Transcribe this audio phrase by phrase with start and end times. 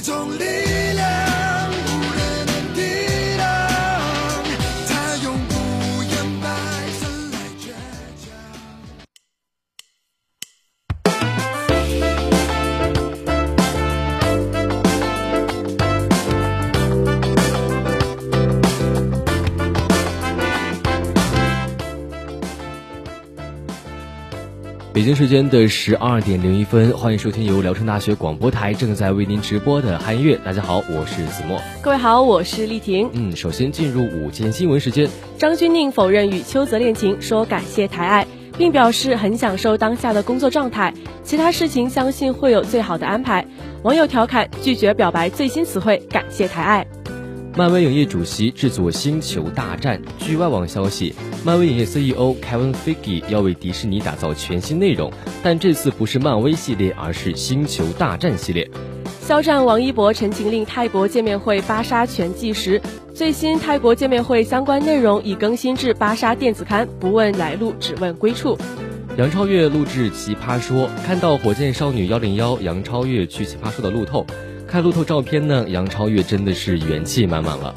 [0.00, 0.69] 一种力
[24.92, 30.36] 北京时间的十二点零一分，欢迎收听由聊城大学广播台正在为您直播的汉音乐。
[30.44, 31.60] 大家好，我是子墨。
[31.80, 33.08] 各位好，我是丽婷。
[33.12, 35.08] 嗯，首先进入午间新闻时间。
[35.38, 38.26] 张钧甯否认与邱泽恋情，说感谢抬爱，
[38.58, 43.46] 并表示很享受当下的工作状态，其他事情相信会有最好的安排。
[43.84, 46.84] 网友调侃拒绝表白最新词汇，感谢抬爱。
[47.56, 50.00] 漫威影业主席制作《星球大战》。
[50.24, 51.12] 据外网消息，
[51.44, 55.12] 漫威影业 CEO Kevin Feige 要为迪士尼打造全新内容，
[55.42, 58.70] 但这次不是漫威系列，而是《星球大战》系列。
[59.20, 62.80] 肖战、王一博、陈情令泰国见面会芭莎全纪实，
[63.12, 68.56] 最新泰国见面会相关内容已更新至芭莎电子刊，不问来路，只问归处。
[69.18, 74.24] 杨超越录制《奇葩说》，看到火箭少女幺零幺杨超越去《奇葩说》的路透。
[74.70, 77.74] 看路透照片呢，杨超越真的是元气满满了。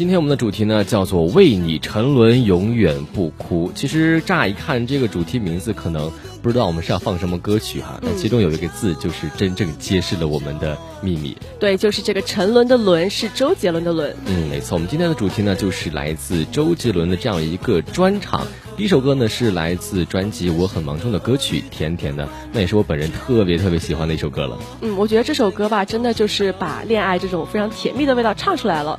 [0.00, 3.70] 今天我们的主题呢叫做为你沉沦，永远不哭。
[3.74, 8.00] 其实乍一看这个主题名字，可能不知道我们是要放什么歌曲哈。
[8.02, 11.36] 但其中有一个字，就是真正揭示了我们的秘密。
[11.58, 14.16] 对，就是这个沉沦的沦是周杰伦的沦。
[14.24, 14.74] 嗯，没错。
[14.76, 18.46] 我们今天的主题呢，就是来自周杰伦的这样一个专场。
[18.78, 22.24] 第一首歌呢是来自专辑《我很忙》中的歌曲《甜甜的》，
[22.54, 24.58] 那也是我本人特别特别喜欢的一首歌了。
[24.80, 28.98] 嗯，我觉得这首歌吧，真的就是把恋爱这种非常甜蜜的味道唱出来了。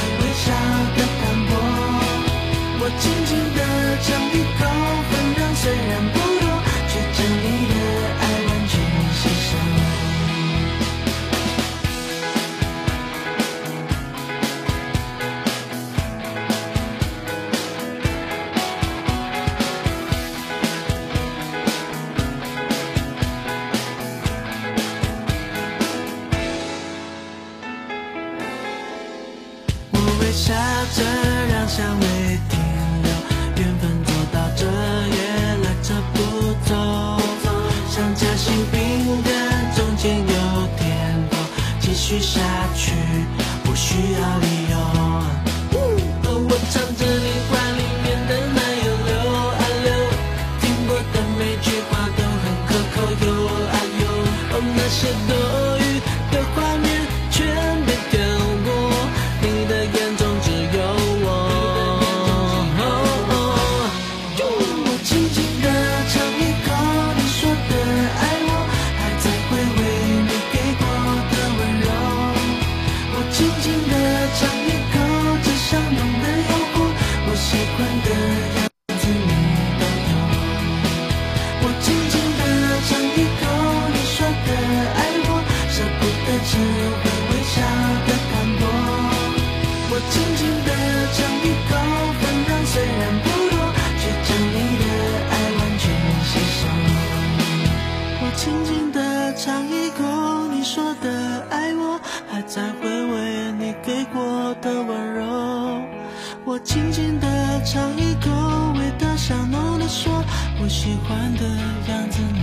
[106.63, 108.29] 轻轻地尝一口
[108.77, 110.23] 味道香浓的说
[110.61, 111.43] 我喜欢的
[111.91, 112.19] 样子。
[112.33, 112.40] 你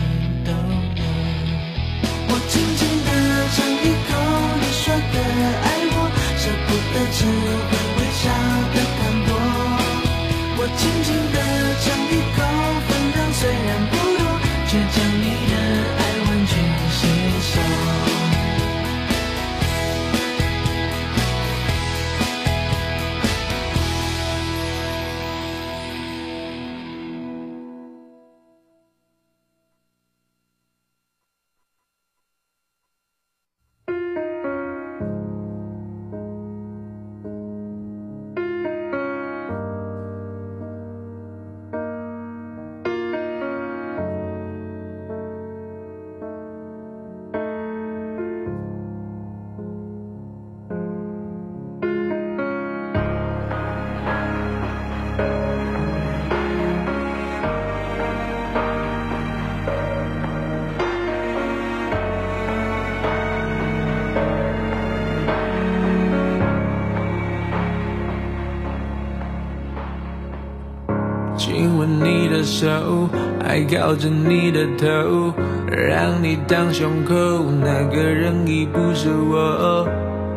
[71.36, 73.08] 亲吻你的手，
[73.42, 75.32] 还靠着你的头，
[75.70, 77.14] 让你当胸口。
[77.62, 79.88] 那个人已不是我，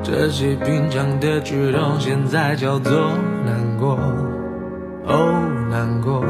[0.04, 2.94] 这些平常的举动现在叫做
[3.46, 3.98] 难过。
[5.92, 6.24] 难过。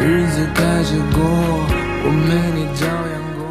[0.00, 3.46] 日子开始过，我没你照样过。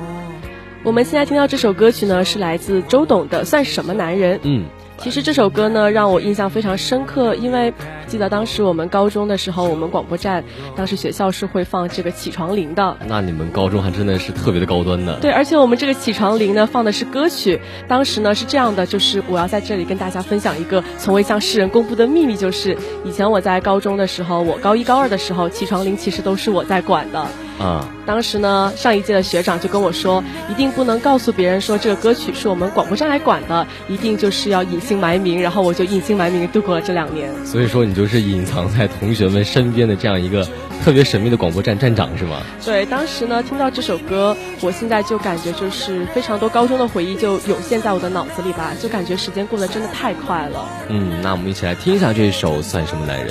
[0.84, 4.38] 我们现在听到这首歌曲呢，是来自周董的《算什么男人》。
[4.44, 4.66] 嗯。
[4.98, 7.74] 其实这首歌呢，让我印象非常深刻，因为
[8.10, 10.44] 记得当时我们高中的时候，我们广播站
[10.76, 12.98] 当时学校是会放这个起床铃的。
[13.08, 15.18] 那你们高中还真的是特别的高端呢。
[15.22, 17.62] 对，而且我们这个起床铃呢，放的是歌曲。
[17.88, 22.76] 当时呢是这样的，就是我要在这里跟大家分享一个从未向世人公布的秘密，就是
[23.06, 27.24] 以前我在高中的时候，我高一高二的时候，起床铃其实都是我在管的。
[27.60, 35.42] 啊，当时呢，上一届的学长就跟我说，一定不能告诉别人说这个歌曲是我们广播站来管的，一定就是要隐姓埋名。
[35.42, 37.30] 然后我就隐姓埋名度过了这两年。
[37.46, 40.48] 所以说，你就是隐藏在同学们身边的这样一个
[40.82, 42.42] 特别神秘的广播站站长是吗？
[42.64, 50.66] 对，当时呢，听到这首歌，我现在就感觉就是非常多高中的回忆就涌现在我的脑子里吧，就感觉时间过得真的太快了。
[50.88, 53.28] 嗯，那我们一起来听一下这首《算什么男人》。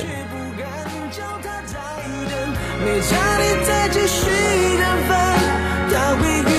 [2.84, 4.26] 没差你再继续
[4.76, 5.16] 等分，
[5.90, 6.57] 他会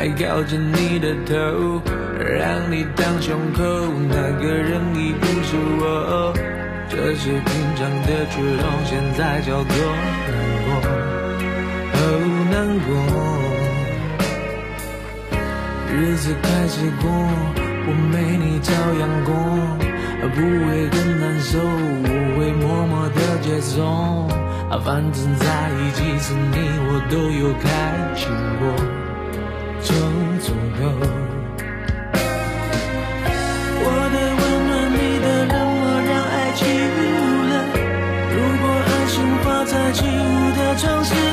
[0.00, 1.34] 还靠着你的头。
[2.18, 3.62] 让你当胸口，
[4.08, 6.32] 那个人已不是我。
[6.88, 7.44] 这些平
[7.76, 9.76] 常的举动，现在叫做
[10.24, 10.32] 难
[10.64, 10.68] 过，
[11.92, 12.00] 哦，
[12.50, 12.54] 难
[12.86, 12.88] 过。
[15.92, 17.04] 日子开始过，
[17.86, 19.28] 我没你照样过，
[20.34, 22.08] 不会更难受，我
[22.38, 23.76] 会默默的接受。
[24.82, 26.56] 反正在一起时，你
[26.88, 27.68] 我都有开
[28.16, 28.24] 心
[28.58, 28.64] 过，
[33.82, 36.98] 我的温暖，你的冷漠，让爱起雾
[37.50, 37.52] 了。
[38.32, 40.08] 如果爱情挂在起雾
[40.56, 41.29] 的城市。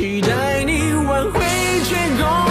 [0.00, 1.40] 期待你挽回，
[1.84, 2.49] 却拱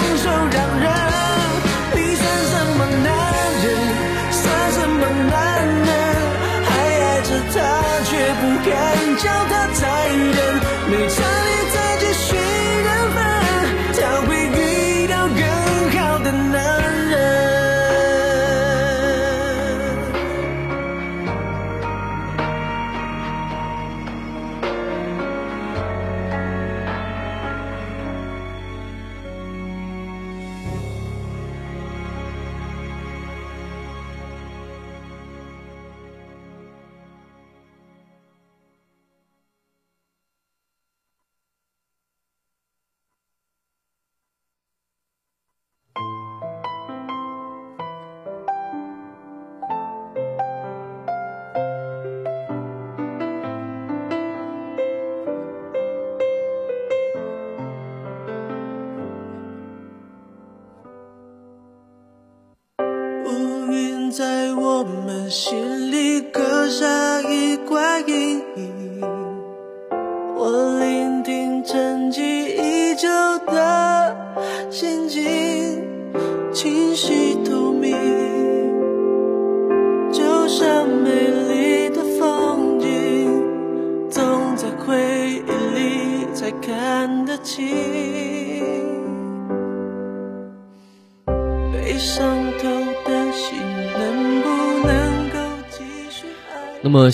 [65.29, 65.68] 我们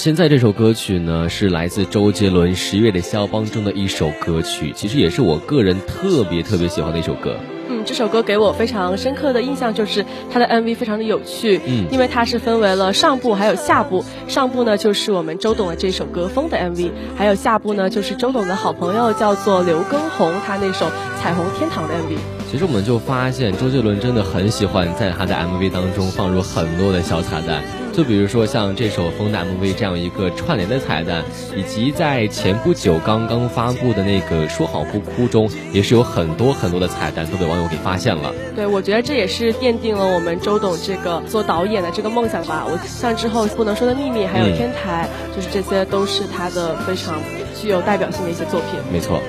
[0.06, 7.36] 现在这首歌曲呢，是来自周杰伦《十月的肖邦》中的一首歌曲，其实也是我个人特别特别喜欢的一首歌。
[7.68, 20.86] 嗯，这首歌给我非常深刻的印象就是它的 MV 非常的有趣，嗯，因为它是分为了上部还有下部，上部呢就是我们周董的这首歌《风》的 MV，还有下部呢就是周董的好朋友叫做刘畊宏他那首
[21.20, 22.16] 《彩虹天堂》的 MV。
[22.52, 27.64] 其实我们就发现周杰伦真的很喜欢在他的 MV 当中放入很多的小彩蛋。
[27.96, 31.24] 就比如说像这首《风》的 MV 这样一个串联的彩蛋，
[31.56, 38.34] 以及在前不久刚刚发布的那个《说好不哭》中，也是有很多很多的彩蛋都被网友给发现了。
[38.54, 42.66] 对，我觉得这也是奠定了我们周董这个做导演的这个梦想吧。
[42.68, 47.22] 我像之后《不能说的秘密》还有《天台》，就是这些都是他的非常
[47.62, 48.78] 具有代表性的一些作品。
[48.92, 49.22] 没错。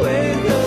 [0.00, 0.61] 这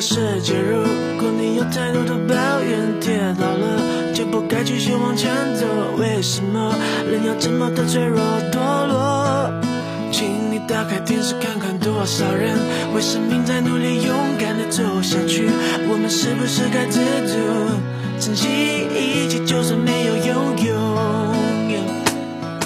[0.00, 0.82] 世界，如
[1.20, 5.66] 果你有太多的抱怨，跌倒了就不该继续往前走。
[5.98, 6.74] 为什么
[7.06, 8.18] 人要这么的脆弱
[8.50, 9.52] 堕落？
[10.10, 12.56] 请你打开电视看看，多少人
[12.94, 15.50] 为生命在努力，勇敢的走下去。
[15.86, 17.36] 我们是不是该知足，
[18.18, 20.74] 珍惜一切，就算没有拥有？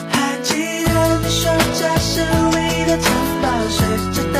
[0.08, 2.22] 还记得你说这是
[2.54, 3.10] 唯一的城
[3.42, 4.38] 堡，随着稻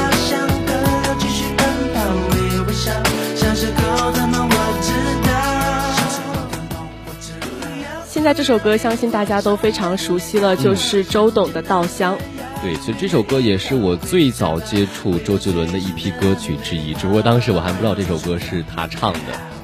[8.25, 12.17] 在这首歌，相信大家都非常熟悉了，就是周董的《稻香》。
[12.63, 19.19] 对，其实这首歌也是我最早接触周杰伦的一批歌曲之一，只不过当时我还不知道这首歌是他唱的。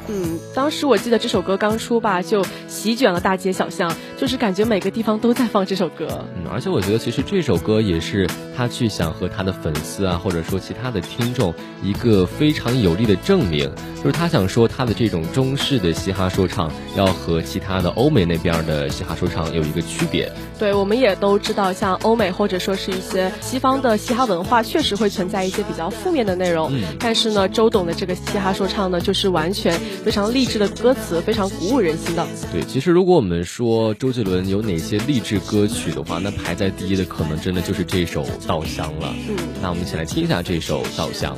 [0.09, 6.27] 嗯，当时我记得这首歌刚出吧，就席卷了大街小巷，就是感觉每个地方都在放这首歌。
[6.37, 13.71] 嗯，而且我觉得其实这首歌也是他去想和他的粉丝啊，或者说其他的听众一个非常有力的证明，
[14.03, 20.33] 就是他想说他的这种中式的嘻哈说唱要和其他的欧美那边的嘻哈说唱有一个区别。
[20.59, 26.71] 对，我们也都知道，像欧美或者说是一些西方的嘻哈文化，确实会存在一些比较负面的内容。
[26.73, 32.27] 嗯，但是呢，周董的这个嘻哈说唱呢，就是完全非常励志的歌词，非常鼓舞人心的。
[32.51, 39.15] 对，其实如果我们说周杰伦有哪些励志歌曲的话，那排在第一的可能真的就是这首《稻香》了。
[39.29, 41.37] 嗯，那我们一起来听一下这首《稻香》。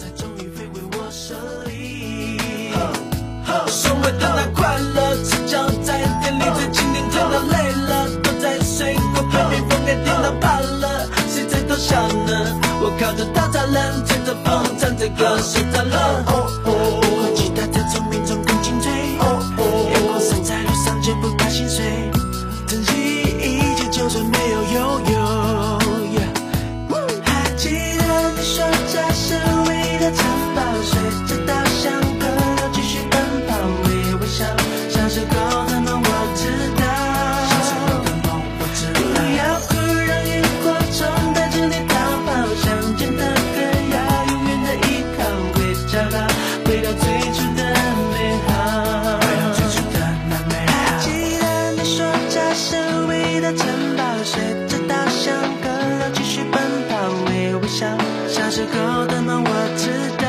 [13.72, 16.61] 着大栅栏，吹着风，唱着歌，睡着了。
[58.28, 60.21] 小时候的梦我知道。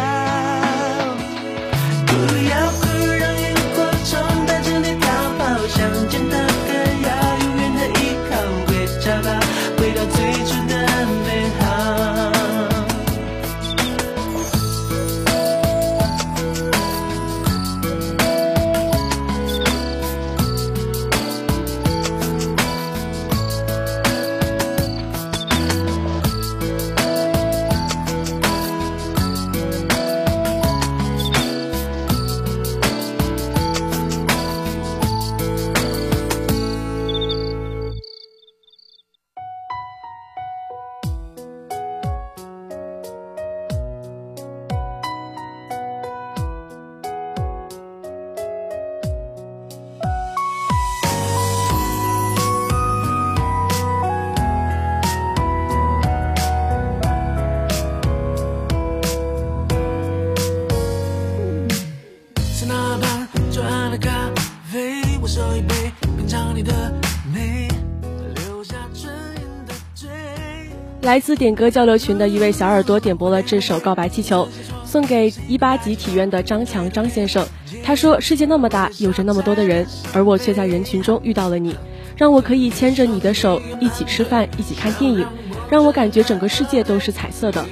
[71.03, 74.47] 来自点歌交流群的一位小耳朵点播了这首《告白气球》，
[74.89, 77.45] 送给一八级体院的张强张先生。
[77.83, 81.75] 他说：“世界那么大，有着那么多的人，而我却在人群中遇到了你，
[82.15, 85.27] 让我可以牵着你的手一起吃饭，一起看电影，
[85.69, 87.65] 让我感觉整个世界都是彩色的，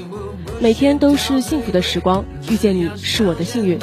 [0.59, 2.25] 每天都是幸福的时光。
[2.49, 3.79] 遇见你是我的幸运。”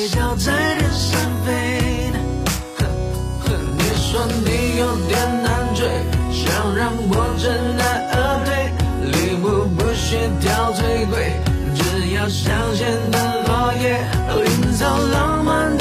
[0.00, 2.10] 微笑在天上飞。
[2.78, 2.86] 哼
[3.44, 5.86] 哼，你说你有点难追，
[6.32, 7.44] 想让我知
[7.76, 8.48] 难而退，
[9.12, 11.38] 礼物不需挑最贵，
[11.76, 14.00] 只要香榭的落叶，
[14.46, 15.76] 营造浪漫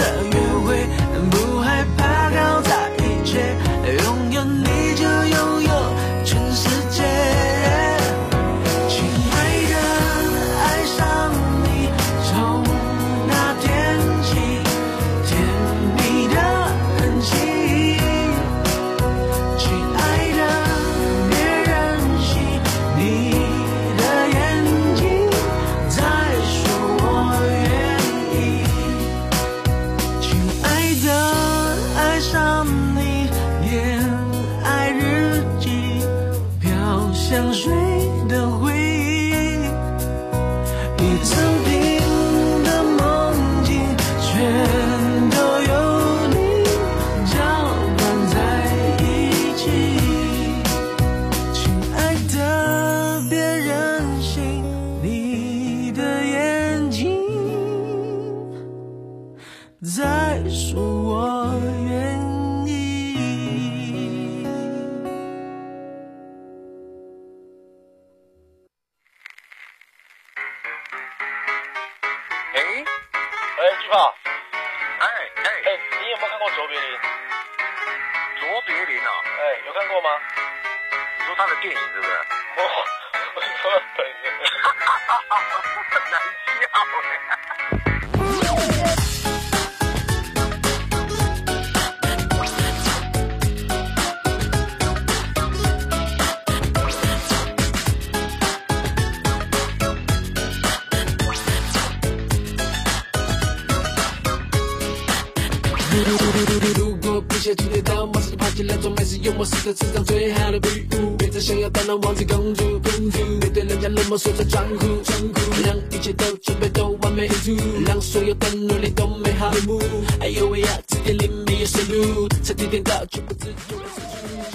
[107.50, 111.16] 来，装美式幽默是这世上最好的礼物。
[111.18, 119.82] 别再想要当那王子公主，公主别对人家冷漠说着装酷，装酷，让一切都准备都完美无误，让所有的努力都美好落幕。
[120.20, 124.02] 哎呦喂呀，字典里没有收录，差点点到却不知就来失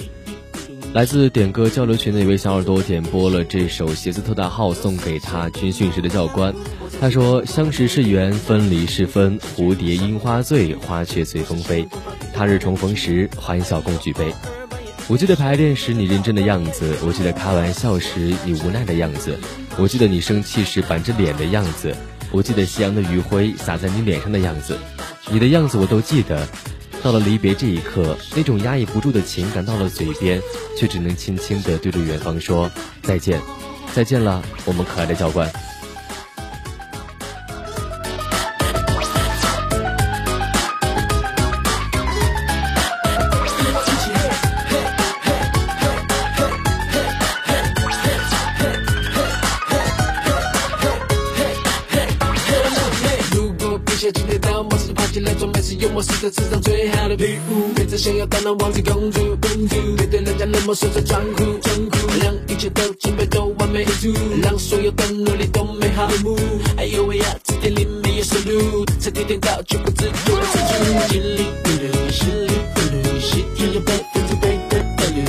[0.03, 0.09] 去。
[0.93, 6.55] 来自点歌交流群的一位小耳朵点播了这首鞋子特大号送给他军训时的教官。
[6.99, 11.87] 他说：“相识是缘，分离是分，蝴蝶樱花醉，花却随风飞。
[12.33, 14.33] 他日重逢时，欢笑共举杯。”
[15.07, 19.37] 我记得排练时你认真的样子，我记得开玩笑时你无奈的样子，
[19.77, 21.95] 我记得你生气时板着脸的样子，
[22.31, 24.79] 我记得夕阳的余晖洒在你脸上的样子，
[25.29, 26.47] 你的样子我都记得。
[27.03, 30.41] 到了离别这一刻，那种压抑不住的情感到了嘴边，
[30.75, 32.71] 却只能轻轻地对着远方说
[33.03, 33.39] 再见，
[33.93, 35.51] 再见了，我们可爱的教官。
[57.15, 57.73] 的礼物。
[57.73, 66.37] 别再想要当那王子公主，公主别对人家冷漠说着装酷，装酷，让一切都准备都完美无误，让所有的努力都美好落幕。
[66.77, 71.13] 哎呦喂呀，字典里没有收录，差点点到却不知就来失去。
[71.13, 75.23] 心里咕噜，心里咕噜，喜天有百分之百的道理。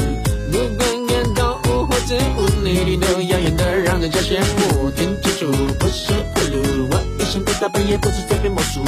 [0.52, 4.90] 不管感到物或者无内里都耀眼的让人家羡慕。
[4.90, 8.80] 听清楚，不是贿赂，我一生不大半夜不是在变魔术。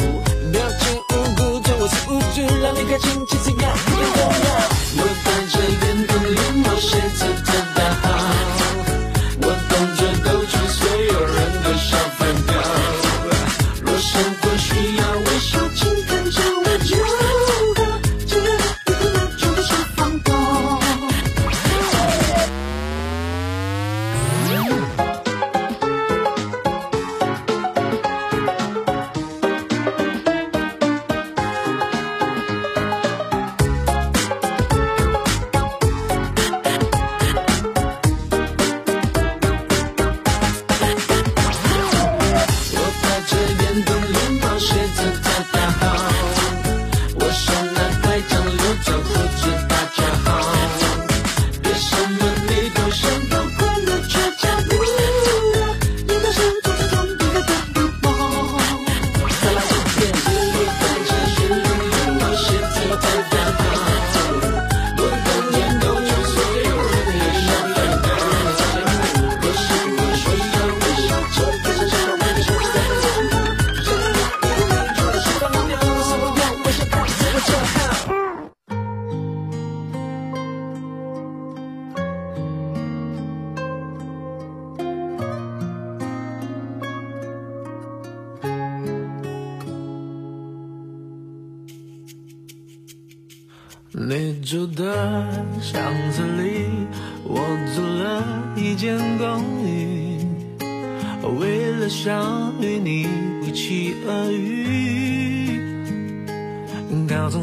[2.99, 3.58] 表情无辜，这我是无助，让你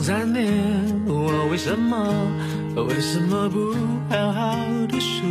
[0.05, 0.53] 三年，
[1.07, 1.97] 我为什么
[2.75, 3.73] 为什么不
[4.07, 4.55] 好好
[4.87, 5.25] 读书？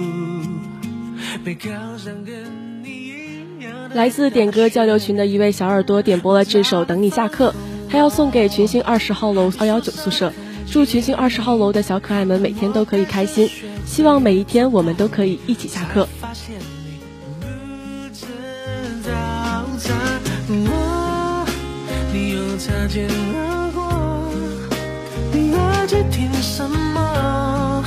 [1.44, 2.34] 没考上跟
[2.82, 7.50] 你一样来自点歌交流群的一位小耳朵点播了这首《等你下课》，
[7.88, 10.32] 他要送给群星二十号楼二幺九宿舍，
[10.68, 13.48] 祝群星二十号楼的小可爱们每天都可以开心，
[13.86, 16.08] 希望每一天我们都可以一起下课。
[16.20, 16.98] 发现你
[17.40, 17.46] 不
[18.12, 18.26] 吃
[19.04, 19.12] 早
[19.78, 19.96] 餐，
[20.48, 21.46] 我
[22.12, 23.08] 你又擦肩
[26.44, 27.82] 什么？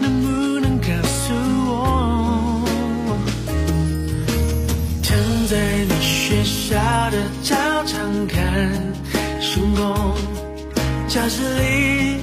[0.00, 1.34] 能不能告诉
[1.66, 2.64] 我？
[5.02, 5.08] 躺
[5.48, 5.56] 在
[5.88, 6.76] 你学校
[7.10, 8.38] 的操场看
[9.40, 10.14] 星空，
[11.08, 12.22] 教室里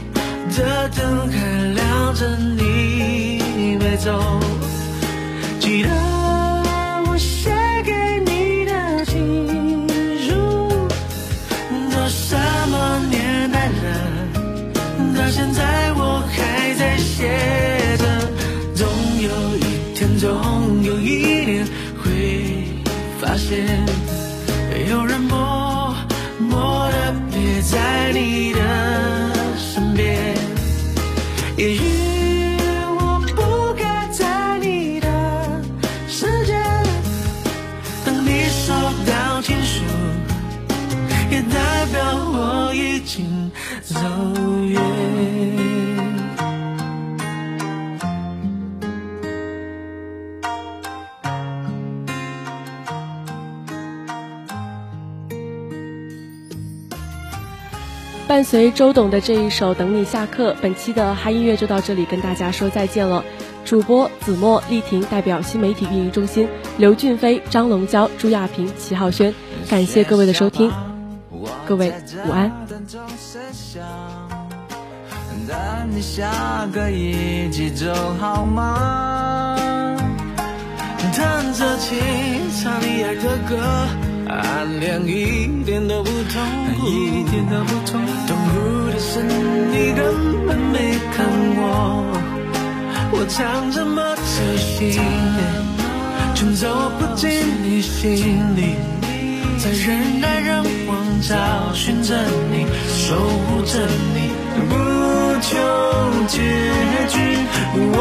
[0.55, 1.35] 的灯还
[1.73, 4.39] 亮着，你没走。
[5.59, 5.89] 记得
[58.49, 63.25] 随周董的这一首《等你下课》，本期的嗨音乐就到这里，跟大家说再见了。
[63.65, 69.35] 主播子墨、丽婷代表新媒体运营中心，刘俊飞、张龙娇、朱亚平、齐浩轩，
[69.69, 70.71] 感谢各位的收听，
[71.67, 71.91] 各位
[72.25, 72.49] 午安。
[75.49, 79.57] 但你下个一起走好吗？
[81.13, 81.99] 弹着琴，
[82.63, 83.57] 唱你爱的歌，
[84.29, 86.41] 暗恋一点都不痛
[86.79, 88.11] 苦，一点都不痛苦。
[88.27, 91.61] 痛苦的是你根本没看我，
[93.11, 94.21] 我唱这么走
[94.57, 94.99] 心，
[96.35, 97.29] 却走不进
[97.63, 98.75] 你心里，
[99.57, 102.13] 在人来人往找寻着
[102.51, 104.17] 你，守护着你，
[104.67, 104.75] 不
[105.41, 105.49] 求
[106.27, 106.37] 结
[107.07, 107.15] 局。
[107.79, 107.95] 我，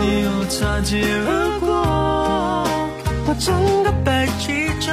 [0.00, 1.70] 你又擦肩而过，
[3.38, 4.92] 整个北极洲